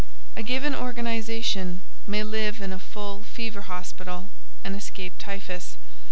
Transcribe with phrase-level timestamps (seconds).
[0.35, 4.29] A given organization may live in a full fever hospital,
[4.63, 5.77] and escape typhus.